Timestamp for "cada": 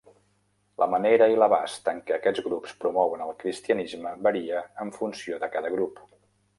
5.59-5.77